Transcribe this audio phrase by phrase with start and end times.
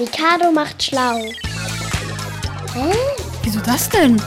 [0.00, 1.18] Mikado macht schlau.
[2.72, 2.90] Hä?
[3.42, 4.18] Wieso das denn?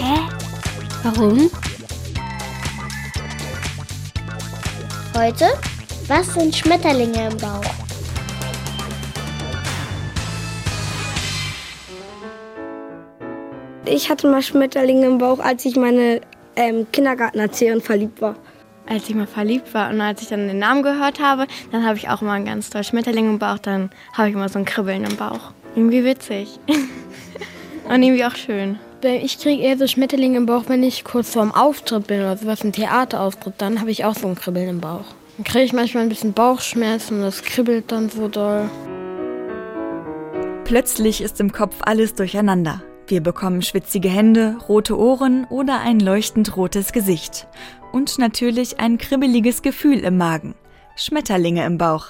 [0.00, 0.18] Hä?
[1.02, 1.50] Warum?
[5.14, 5.44] Heute?
[6.08, 7.60] Was sind Schmetterlinge im Bauch?
[13.84, 16.22] Ich hatte mal Schmetterlinge im Bauch, als ich meine
[16.56, 18.36] ähm, Kindergartenerzieherin verliebt war.
[18.92, 21.96] Als ich mal verliebt war und als ich dann den Namen gehört habe, dann habe
[21.96, 24.66] ich auch immer einen ganz toll Schmetterling im Bauch, dann habe ich immer so ein
[24.66, 25.52] Kribbeln im Bauch.
[25.74, 26.58] Irgendwie witzig.
[27.88, 28.78] und irgendwie auch schön.
[29.02, 32.62] Ich kriege eher so Schmetterlinge im Bauch, wenn ich kurz vorm Auftritt bin oder sowas,
[32.64, 35.06] ein Theaterauftritt, dann habe ich auch so ein Kribbeln im Bauch.
[35.38, 38.68] Dann kriege ich manchmal ein bisschen Bauchschmerzen und das kribbelt dann so doll.
[40.64, 42.82] Plötzlich ist im Kopf alles durcheinander.
[43.06, 47.48] Wir bekommen schwitzige Hände, rote Ohren oder ein leuchtend rotes Gesicht.
[47.92, 50.54] Und natürlich ein kribbeliges Gefühl im Magen.
[50.96, 52.06] Schmetterlinge im Bauch.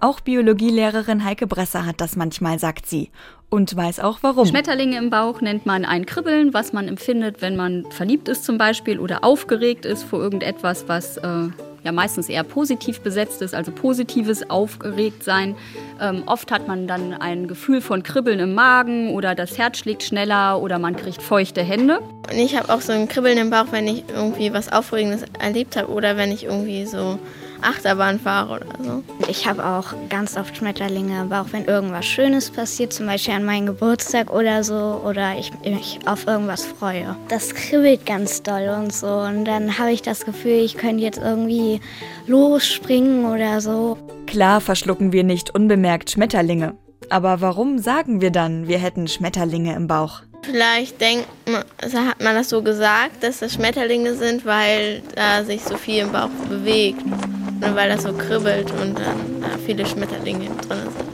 [0.00, 3.12] Auch Biologielehrerin Heike Bresser hat das manchmal, sagt sie.
[3.50, 4.46] Und weiß auch warum.
[4.46, 8.58] Schmetterlinge im Bauch nennt man ein Kribbeln, was man empfindet, wenn man verliebt ist zum
[8.58, 11.48] Beispiel oder aufgeregt ist vor irgendetwas, was äh,
[11.84, 15.56] ja meistens eher positiv besetzt ist, also positives Aufgeregtsein.
[16.00, 20.02] Ähm, oft hat man dann ein Gefühl von Kribbeln im Magen oder das Herz schlägt
[20.02, 22.00] schneller oder man kriegt feuchte Hände.
[22.32, 25.76] Und ich habe auch so ein Kribbeln im Bauch, wenn ich irgendwie was Aufregendes erlebt
[25.76, 27.18] habe oder wenn ich irgendwie so
[27.60, 29.02] Achterbahn fahre oder so.
[29.28, 33.44] Ich habe auch ganz oft Schmetterlinge im Bauch, wenn irgendwas Schönes passiert, zum Beispiel an
[33.44, 37.16] meinem Geburtstag oder so, oder ich mich auf irgendwas freue.
[37.28, 39.06] Das kribbelt ganz doll und so.
[39.06, 41.80] Und dann habe ich das Gefühl, ich könnte jetzt irgendwie
[42.26, 43.98] losspringen oder so.
[44.26, 46.74] Klar verschlucken wir nicht unbemerkt Schmetterlinge.
[47.10, 50.22] Aber warum sagen wir dann, wir hätten Schmetterlinge im Bauch?
[50.42, 55.44] Vielleicht denkt man, also hat man das so gesagt, dass das Schmetterlinge sind, weil da
[55.44, 57.02] sich so viel im Bauch bewegt.
[57.02, 61.12] Und weil das so kribbelt und dann da viele Schmetterlinge drin sind.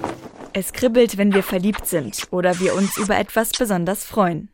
[0.55, 4.49] Es kribbelt, wenn wir verliebt sind oder wir uns über etwas besonders freuen.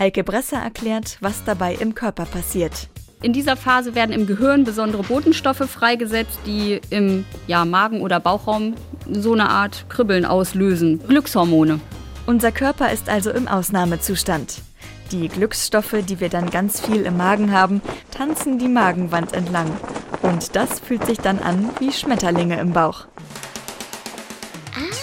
[0.00, 2.88] Heike Bresser erklärt, was dabei im Körper passiert.
[3.22, 8.74] In dieser Phase werden im Gehirn besondere Botenstoffe freigesetzt, die im ja, Magen- oder Bauchraum
[9.10, 11.00] so eine Art Kribbeln auslösen.
[11.06, 11.80] Glückshormone.
[12.30, 14.62] Unser Körper ist also im Ausnahmezustand.
[15.10, 17.82] Die Glücksstoffe, die wir dann ganz viel im Magen haben,
[18.12, 19.68] tanzen die Magenwand entlang.
[20.22, 23.06] Und das fühlt sich dann an wie Schmetterlinge im Bauch.
[24.76, 24.94] Ah.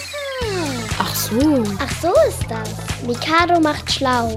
[1.00, 1.64] Ach so.
[1.78, 3.06] Ach so ist das.
[3.06, 4.34] Mikado macht schlau.